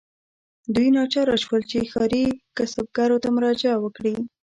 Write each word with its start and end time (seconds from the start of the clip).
دوی 0.73 0.87
ناچاره 0.97 1.35
شول 1.43 1.61
چې 1.71 1.89
ښاري 1.91 2.25
کسبګرو 2.57 3.17
ته 3.23 3.29
مراجعه 3.37 3.77
وکړي. 3.81 4.15